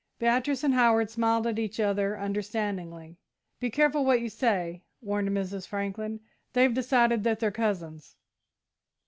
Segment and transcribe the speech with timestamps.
[0.17, 3.19] Beatrice and Howard smiled at each other understandingly.
[3.59, 5.67] "Be careful what you say," warned Mrs.
[5.67, 6.21] Franklin;
[6.53, 8.15] "they've decided that they're cousins."